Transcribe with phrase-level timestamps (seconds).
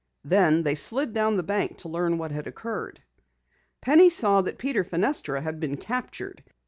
[0.23, 3.03] Then they slid down the bank to learn what had occurred.
[3.81, 6.43] Penny saw that Peter Fenestra had been captured.